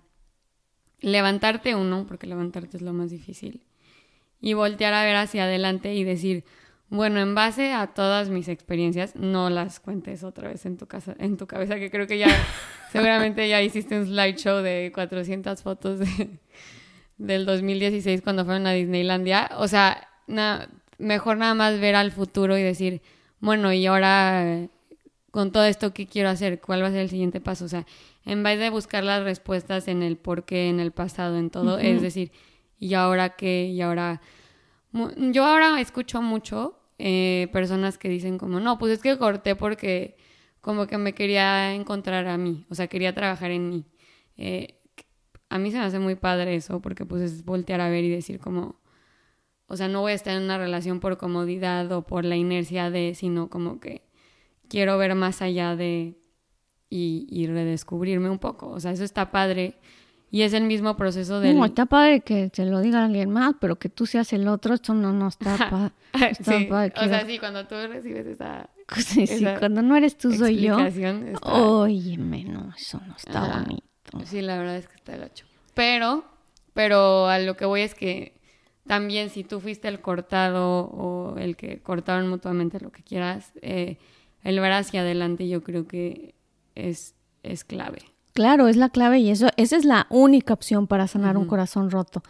[1.01, 3.65] levantarte uno, porque levantarte es lo más difícil,
[4.41, 6.43] y voltear a ver hacia adelante y decir,
[6.89, 11.15] bueno, en base a todas mis experiencias, no las cuentes otra vez en tu casa,
[11.19, 12.27] en tu cabeza, que creo que ya
[12.91, 16.39] seguramente ya hiciste un slideshow de 400 fotos de,
[17.19, 19.51] del 2016 cuando fueron a Disneylandia.
[19.57, 20.07] O sea,
[20.97, 23.01] mejor nada más ver al futuro y decir,
[23.39, 24.67] bueno, y ahora
[25.31, 26.59] con todo esto, ¿qué quiero hacer?
[26.59, 27.65] ¿Cuál va a ser el siguiente paso?
[27.65, 27.85] O sea,
[28.25, 31.77] en vez de buscar las respuestas en el por qué, en el pasado, en todo,
[31.77, 32.31] es decir,
[32.79, 33.67] ¿y ahora qué?
[33.67, 34.21] ¿Y ahora...?
[34.91, 40.17] Yo ahora escucho mucho eh, personas que dicen como, no, pues es que corté porque
[40.61, 43.85] como que me quería encontrar a mí, o sea, quería trabajar en mí.
[44.35, 44.78] Eh,
[45.49, 48.09] a mí se me hace muy padre eso, porque pues es voltear a ver y
[48.09, 48.79] decir como,
[49.67, 52.89] o sea, no voy a estar en una relación por comodidad o por la inercia
[52.89, 54.03] de, sino como que
[54.67, 56.15] quiero ver más allá de
[56.89, 58.69] y, y redescubrirme un poco.
[58.69, 59.75] O sea, eso está padre.
[60.31, 61.53] Y es el mismo proceso de...
[61.55, 64.75] No, está padre que se lo diga alguien más, pero que tú seas el otro,
[64.75, 65.91] esto no, no está, pa
[66.43, 66.65] sí.
[66.69, 66.93] padre.
[66.97, 68.69] O sea, sí, cuando tú recibes esa...
[68.97, 70.79] Sí, sí, cuando no eres tú, soy yo.
[70.79, 71.41] Está...
[71.41, 73.88] Óyeme, no, eso no está bonito.
[74.25, 75.45] Sí, la verdad es que está el ocho.
[75.73, 76.23] Pero,
[76.73, 78.33] pero a lo que voy es que
[78.87, 83.97] también si tú fuiste el cortado o el que cortaron mutuamente lo que quieras, eh,
[84.43, 86.33] el ver hacia adelante yo creo que
[86.75, 87.99] es, es clave.
[88.33, 91.91] Claro, es la clave y eso, esa es la única opción para sanar un corazón
[91.91, 92.23] roto.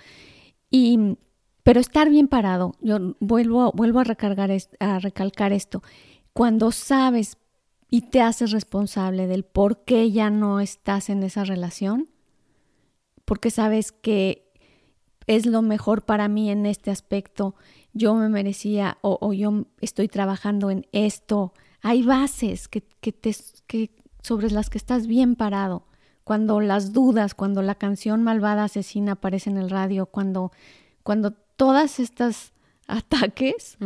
[0.72, 1.18] Y,
[1.64, 5.84] pero estar bien parado, yo vuelvo, vuelvo a, recargar a recalcar esto,
[6.34, 7.38] cuando sabes
[7.90, 12.10] y te haces responsable del por qué ya no estás en esa relación,
[13.26, 14.52] porque sabes que
[15.28, 17.56] es lo mejor para mí en este aspecto,
[17.94, 21.54] yo me merecía o, yo estoy trabajando en esto.
[21.82, 23.36] Hay bases que, que te,
[23.68, 25.86] que, sobre las que estás bien parado.
[26.24, 30.52] Cuando las dudas, cuando la canción Malvada Asesina aparece en el radio, cuando,
[31.04, 32.54] cuando todas estas
[32.90, 33.78] ataques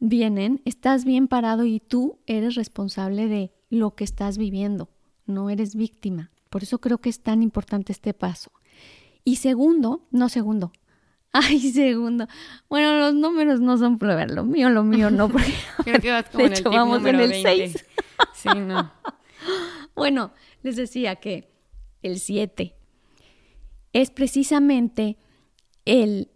[0.00, 4.88] vienen, estás bien parado y tú eres responsable de lo que estás viviendo,
[5.26, 6.30] no eres víctima.
[6.50, 8.50] Por eso creo que es tan importante este paso.
[9.24, 10.72] Y segundo, no segundo,
[11.32, 12.26] ay, segundo.
[12.68, 15.52] Bueno, los números no son prueba, lo mío, lo mío no, porque
[15.84, 17.84] creo que vas como de hecho, vamos en el 6.
[18.32, 18.90] Sí, no.
[19.94, 21.50] bueno, les decía que
[22.02, 22.74] el 7
[23.92, 25.18] es precisamente
[25.84, 26.30] el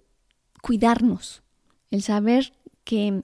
[0.62, 1.42] cuidarnos,
[1.90, 2.52] el saber
[2.84, 3.22] que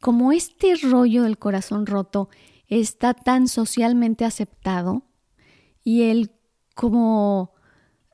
[0.00, 2.28] como este rollo del corazón roto
[2.68, 5.02] está tan socialmente aceptado
[5.84, 6.30] y el
[6.74, 7.52] como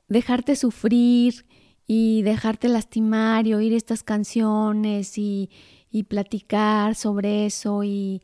[0.07, 1.45] dejarte sufrir
[1.85, 5.49] y dejarte lastimar y oír estas canciones y,
[5.89, 8.21] y platicar sobre eso y,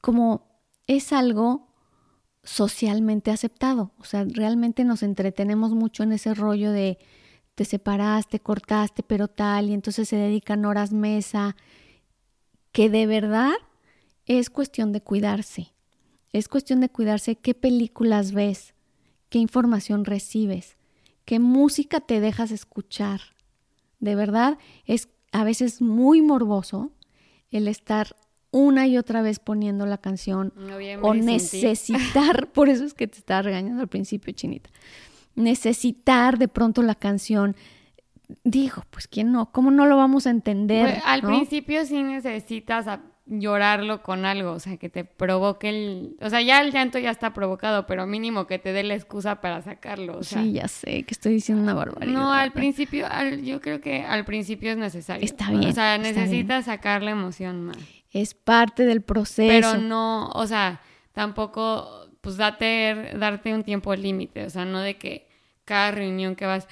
[0.00, 1.68] como es algo
[2.42, 3.92] socialmente aceptado.
[3.98, 6.98] O sea, realmente nos entretenemos mucho en ese rollo de
[7.54, 11.56] te separaste, cortaste, pero tal, y entonces se dedican horas mesa,
[12.72, 13.52] que de verdad
[14.26, 15.72] es cuestión de cuidarse.
[16.32, 18.74] Es cuestión de cuidarse qué películas ves,
[19.28, 20.76] qué información recibes,
[21.24, 23.20] qué música te dejas escuchar.
[23.98, 26.92] De verdad, es a veces muy morboso
[27.50, 28.16] el estar
[28.52, 30.52] una y otra vez poniendo la canción
[31.02, 34.70] o necesitar, por eso es que te estaba regañando al principio, Chinita,
[35.40, 37.56] necesitar de pronto la canción.
[38.44, 40.90] Digo, pues quién no, ¿cómo no lo vamos a entender?
[40.90, 42.86] Pues, al principio sí necesitas
[43.26, 46.16] llorarlo con algo, o sea, que te provoque el...
[46.20, 49.40] O sea, ya el llanto ya está provocado, pero mínimo que te dé la excusa
[49.40, 50.18] para sacarlo.
[50.18, 52.12] O sea, sí, ya sé, que estoy diciendo una barbaridad.
[52.12, 53.06] No, al principio,
[53.42, 55.24] yo creo que al principo es necesario.
[55.24, 55.70] Está bien.
[55.70, 57.78] O sea, necesitas sacar la emoción más.
[58.10, 59.48] Es parte del proceso.
[59.48, 60.80] Pero no, o sea,
[61.12, 65.29] tampoco, pues date, darte un tiempo límite, o sea, no de que
[65.70, 66.66] cada reunión que vas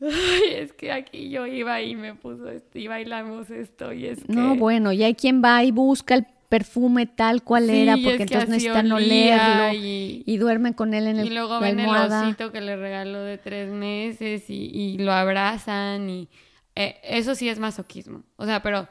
[0.00, 4.22] Ay, es que aquí yo iba y me puso esto y bailamos esto y es
[4.22, 4.32] que...
[4.32, 8.48] No, bueno, y hay quien va y busca el perfume tal cual era porque entonces
[8.48, 12.60] necesitan olerlo y, y, duermen con él en el Y luego ven el osito que
[12.60, 16.28] le regaló de tres meses y, y lo abrazan y...
[16.76, 18.22] Eh, eso sí es masoquismo.
[18.36, 18.88] O sea, pero...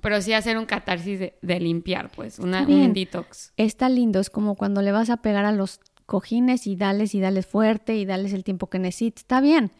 [0.00, 3.52] Pero sí hacer un catarsis de, limpiar, pues, una, un detox.
[3.56, 7.20] Está lindo, es como cuando le vas a pegar a los cojines y dales y
[7.20, 9.24] dales fuerte y dales el tiempo que necesites.
[9.24, 9.70] Está bien,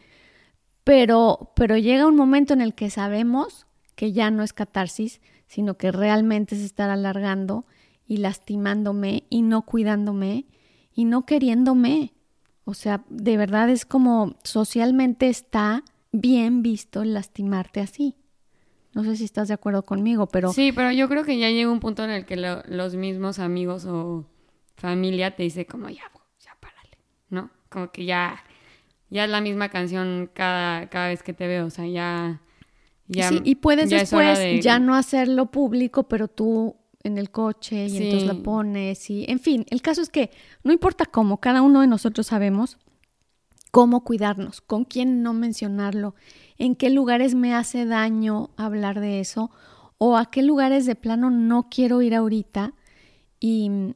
[0.83, 5.77] pero, pero llega un momento en el que sabemos que ya no es catarsis, sino
[5.77, 7.65] que realmente es estar alargando
[8.05, 10.45] y lastimándome y no cuidándome
[10.93, 12.13] y no queriéndome.
[12.63, 18.15] O sea, de verdad es como socialmente está bien visto el lastimarte así.
[18.93, 20.51] No sé si estás de acuerdo conmigo, pero...
[20.53, 23.85] Sí, pero yo creo que ya llega un punto en el que los mismos amigos
[23.85, 24.25] o
[24.75, 26.03] familia te dice como ya,
[27.29, 27.51] ¿no?
[27.69, 28.43] Como que ya
[29.09, 32.41] ya es la misma canción cada, cada vez que te veo, o sea, ya...
[33.07, 37.97] ya sí, y puedes después ya no hacerlo público, pero tú en el coche y
[37.97, 40.29] entonces la pones y en fin, el caso es que
[40.63, 42.77] no importa cómo, cada uno de nosotros sabemos
[43.71, 46.15] cómo cuidarnos, con quién no mencionarlo,
[46.57, 49.51] en qué lugares me hace daño hablar de eso
[49.97, 52.73] o a qué lugares de plano no quiero ir ahorita
[53.39, 53.93] y,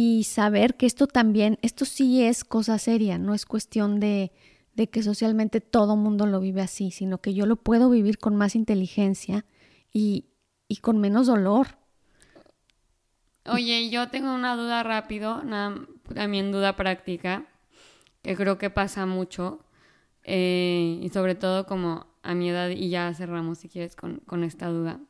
[0.00, 4.30] y saber que esto también, esto sí es cosa seria, no es cuestión de,
[4.76, 8.36] de que socialmente todo mundo lo vive así, sino que yo lo puedo vivir con
[8.36, 9.44] más inteligencia
[9.92, 10.26] y,
[10.68, 11.78] y con menos dolor.
[13.44, 15.84] Oye, yo tengo una duda rápido, una,
[16.14, 17.48] también duda práctica,
[18.22, 19.64] que creo que pasa mucho,
[20.22, 24.44] eh, y sobre todo como a mi edad y ya cerramos si quieres con, con
[24.44, 25.00] esta duda,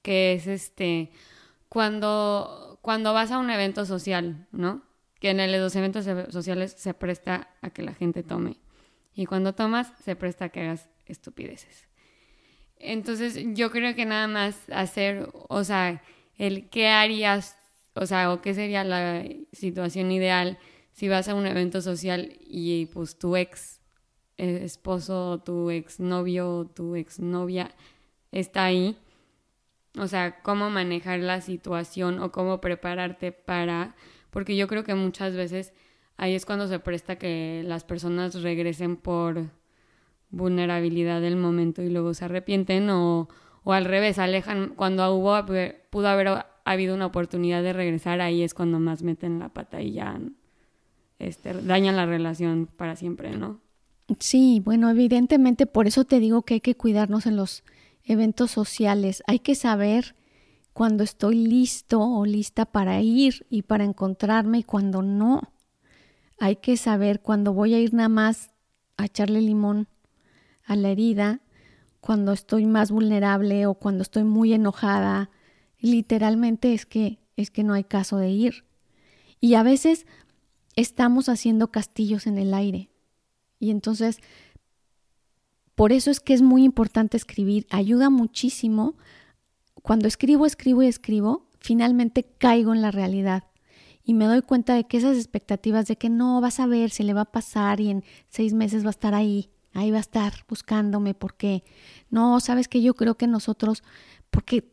[0.00, 1.10] que es este,
[1.68, 4.82] cuando, cuando vas a un evento social, ¿no?
[5.20, 8.56] Que en los eventos sociales se presta a que la gente tome.
[9.14, 11.88] Y cuando tomas, se presta a que hagas estupideces.
[12.78, 16.02] Entonces, yo creo que nada más hacer, o sea,
[16.36, 17.56] el qué harías,
[17.94, 20.58] o sea, o qué sería la situación ideal
[20.92, 23.80] si vas a un evento social y pues tu ex
[24.36, 27.74] esposo, tu ex novio, tu ex novia
[28.32, 28.96] está ahí.
[29.98, 33.94] O sea, cómo manejar la situación o cómo prepararte para,
[34.30, 35.72] porque yo creo que muchas veces
[36.16, 39.50] ahí es cuando se presta que las personas regresen por
[40.30, 43.28] vulnerabilidad del momento y luego se arrepienten o,
[43.64, 45.44] o al revés, alejan, cuando hubo,
[45.90, 49.92] pudo haber habido una oportunidad de regresar, ahí es cuando más meten la pata y
[49.92, 50.20] ya
[51.18, 53.60] este, dañan la relación para siempre, ¿no?
[54.18, 57.62] Sí, bueno, evidentemente por eso te digo que hay que cuidarnos en los
[58.08, 59.22] eventos sociales.
[59.26, 60.16] Hay que saber
[60.72, 65.52] cuando estoy listo o lista para ir y para encontrarme y cuando no.
[66.38, 68.50] Hay que saber cuando voy a ir nada más
[68.96, 69.88] a echarle limón
[70.64, 71.40] a la herida,
[72.00, 75.30] cuando estoy más vulnerable o cuando estoy muy enojada.
[75.78, 78.64] Literalmente es que es que no hay caso de ir.
[79.40, 80.06] Y a veces
[80.74, 82.90] estamos haciendo castillos en el aire.
[83.60, 84.18] Y entonces,
[85.78, 87.64] por eso es que es muy importante escribir.
[87.70, 88.96] Ayuda muchísimo.
[89.80, 93.44] Cuando escribo, escribo y escribo, finalmente caigo en la realidad.
[94.02, 97.04] Y me doy cuenta de que esas expectativas de que no vas a ver, se
[97.04, 100.00] le va a pasar y en seis meses va a estar ahí, ahí va a
[100.00, 101.62] estar buscándome, porque
[102.10, 103.84] no, sabes que yo creo que nosotros,
[104.30, 104.68] porque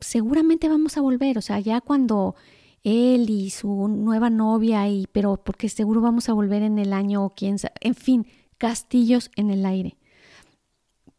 [0.00, 2.34] seguramente vamos a volver, o sea, ya cuando
[2.82, 7.24] él y su nueva novia, y, pero porque seguro vamos a volver en el año
[7.24, 8.26] o quién sabe, en fin,
[8.58, 9.96] castillos en el aire.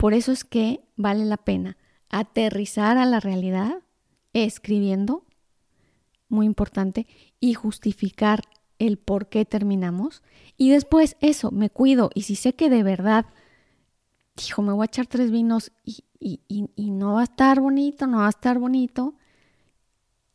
[0.02, 1.78] Por eso es que vale la pena
[2.10, 3.84] aterrizar a la realidad
[4.34, 5.28] escribiendo,
[6.28, 7.06] muy importante,
[7.40, 8.42] y justificar
[8.80, 10.24] el por qué terminamos.
[10.58, 12.10] Y después eso, me cuido.
[12.16, 13.28] Y si sé que de verdad,
[14.44, 18.22] hijo, me voy a echar tres vinos y, y, no va a estar bonito, no
[18.22, 19.14] va a estar bonito,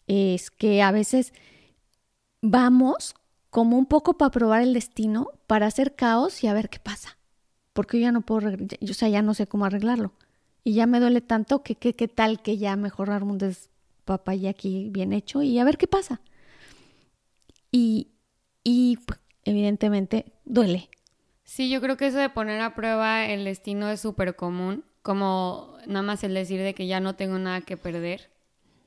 [0.07, 1.33] es que a veces
[2.41, 3.17] vamos
[3.51, 7.19] como un poco para probar el destino, para hacer caos y a ver qué pasa.
[7.77, 10.13] Porque yo ya no puedo, o sea, ya no sé cómo arreglarlo.
[10.65, 14.89] Y ya me duele tanto que qué tal que ya mejor armo un despapaya aquí
[14.91, 16.23] bien hecho y a ver qué pasa.
[17.71, 18.09] Y,
[18.65, 20.89] y pues, evidentemente duele.
[21.45, 25.77] Sí, yo creo que eso de poner a prueba el destino es súper común, como
[25.87, 28.31] nada más el decir de que ya no tengo nada que perder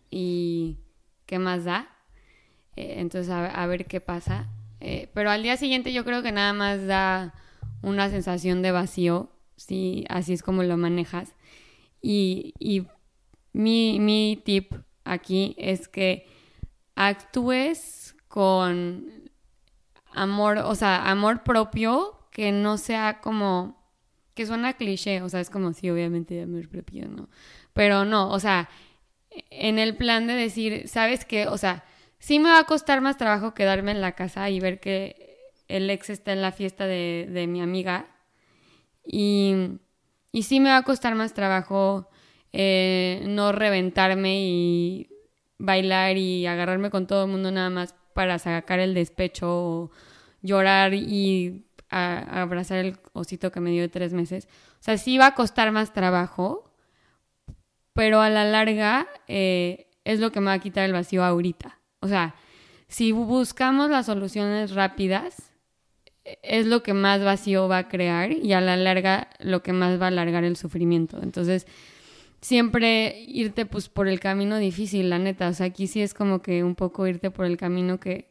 [0.09, 0.79] y
[1.27, 1.87] qué más da.
[2.75, 4.49] Eh, entonces, a, ver qué pasa.
[4.79, 7.35] Eh, pero al día siguiente yo creo que nada más da
[7.81, 11.35] una sensación de vacío, si así es como lo manejas.
[12.01, 12.87] Y, y
[13.53, 16.27] mi, mi tip aquí es que
[16.95, 19.29] actúes con
[20.13, 23.81] amor, o sea, amor propio que no sea como,
[24.33, 27.29] que suena cliché, o sea, es como, sí, obviamente amor propio, ¿no?
[27.73, 28.69] Pero no, o sea,
[29.49, 31.47] en el plan de decir, ¿sabes qué?
[31.47, 31.83] O sea,
[32.19, 35.28] sí me va a costar más trabajo quedarme en la casa y ver que
[35.69, 38.07] el ex está en la fiesta de, mi amiga.
[39.05, 39.79] Y,
[40.31, 42.09] y, sí me va a costar más trabajo
[42.51, 45.09] eh, no reventarme y
[45.57, 49.91] bailar y agarrarme con todo el mundo nada más para sacar el despecho o
[50.41, 54.47] llorar y abrazar el osito que me dio de tres meses.
[54.73, 56.69] O sea, sí va a costar más trabajo
[57.99, 61.79] pero a la larga eh, es lo que me va a quitar el vacío ahorita.
[61.99, 62.33] O sea,
[62.87, 65.48] si buscamos las soluciones rápidas,
[66.43, 69.99] es lo que más vacío va a crear y a la larga lo que más
[69.99, 71.19] va a alargar el sufrimiento.
[71.21, 71.65] Entonces,
[72.41, 75.49] siempre irte pues por el camino difícil, la neta.
[75.49, 78.29] O sea, aquí sí es como que un poco irte por el camino que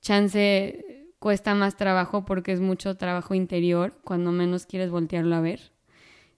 [0.00, 5.72] chance cuesta más trabajo porque es mucho trabajo interior cuando menos quieres voltearlo a ver.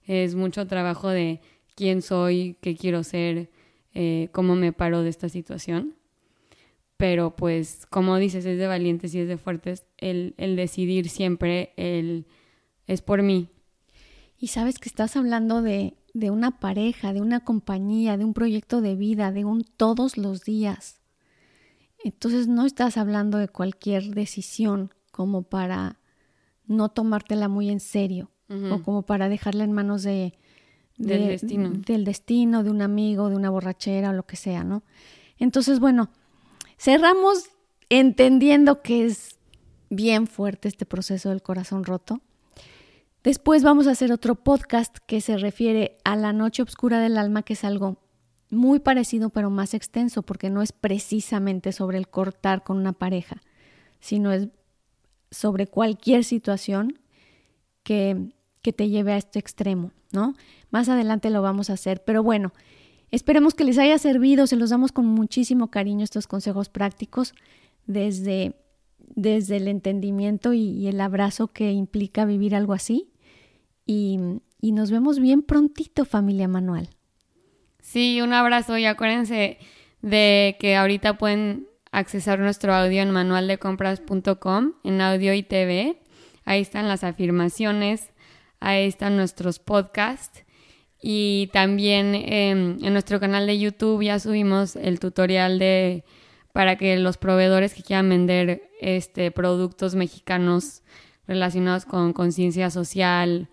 [0.06, 1.40] Es mucho trabajo de
[1.74, 3.50] quién soy, qué quiero ser,
[3.94, 5.94] eh, cómo me paro de esta situación.
[7.00, 11.72] Pero pues, como dices, es de valientes y es de fuertes el, el decidir siempre,
[11.78, 12.26] el,
[12.86, 13.48] es por mí.
[14.36, 18.82] Y sabes que estás hablando de, de una pareja, de una compañía, de un proyecto
[18.82, 21.00] de vida, de un todos los días.
[22.04, 26.00] Entonces no estás hablando de cualquier decisión como para
[26.66, 28.30] no tomártela muy en serio
[28.70, 30.34] o como para dejarla en manos de,
[30.98, 31.70] del destino.
[31.70, 34.82] Del destino, de un amigo, de una borrachera o lo que sea, ¿no?
[35.38, 36.10] Entonces, bueno,
[36.80, 37.50] cerramos
[37.90, 39.38] entendiendo que es
[39.90, 42.20] bien fuerte este proceso del corazón roto.
[43.22, 47.42] Después vamos a hacer otro podcast que se refiere a la noche oscura del alma,
[47.42, 47.98] que es algo
[48.48, 53.42] muy parecido pero más extenso, porque no es precisamente sobre el cortar con una pareja,
[54.00, 54.48] sino es
[55.30, 56.98] sobre cualquier situación
[57.82, 60.34] que, que te lleve a este extremo, ¿no?
[60.70, 62.52] Más adelante lo vamos a hacer, pero bueno,
[63.10, 67.34] esperemos que les haya servido, se los damos con muchísimo cariño estos consejos prácticos
[67.86, 68.54] desde,
[68.98, 73.10] desde el entendimiento y el abrazo que implica vivir algo así
[73.90, 76.90] y, nos vemos bien prontito, familia Manual.
[77.80, 79.58] Sí, un abrazo y acuérdense
[80.00, 86.00] de que ahorita pueden accesar nuestro audio en manualdecompras.com, en audio y TV.
[86.44, 88.12] Ahí están las afirmaciones,
[88.60, 90.44] ahí están nuestros podcasts
[91.00, 96.04] y también em, en nuestro canal de YouTube ya subimos el tutorial de
[96.52, 100.82] para que los proveedores que quieran vender este productos mexicanos
[101.26, 103.48] relacionados con conciencia social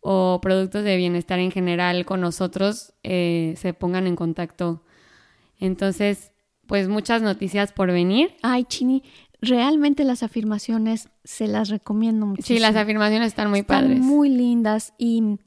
[0.00, 4.82] o productos de bienestar en general con nosotros eh, se pongan en contacto.
[5.58, 6.32] Entonces,
[6.66, 8.34] pues muchas noticias por venir.
[8.42, 9.02] Ay, Chini,
[9.40, 12.42] realmente las afirmaciones se las recomiendo mucho.
[12.42, 14.00] Sí, las afirmaciones están muy están padres.
[14.00, 15.38] Muy lindas y,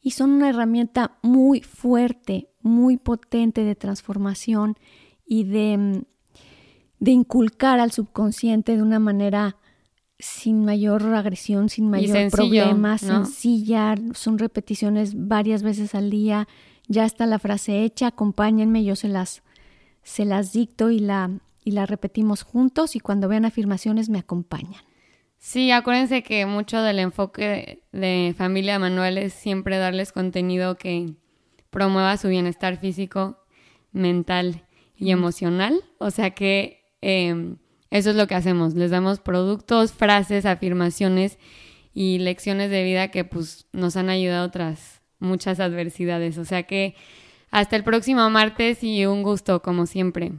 [0.00, 4.76] y son una herramienta muy fuerte, muy potente de transformación
[5.26, 6.04] y de,
[6.98, 9.56] de inculcar al subconsciente de una manera
[10.18, 16.48] sin mayor agresión, sin mayor problema, sencilla, son repeticiones varias veces al día,
[16.88, 19.42] ya está la frase hecha, acompáñenme, yo se las,
[20.02, 21.30] se las dicto y la,
[21.64, 24.85] y la repetimos juntos y cuando vean afirmaciones me acompañan.
[25.46, 31.14] Sí, acuérdense que mucho del enfoque de, familia Manuel es siempre darles contenido que
[31.70, 33.38] promueva su bienestar físico,
[33.92, 34.64] mental
[34.96, 35.84] y emocional.
[35.98, 37.58] O sea que em,
[37.90, 41.38] eso es lo que hacemos, les damos productos, frases, afirmaciones
[41.94, 46.38] y lecciones de vida que pues nos han ayudado tras muchas adversidades.
[46.38, 46.96] O sea que
[47.52, 50.32] hasta el próximo martes y un gusto como siempre.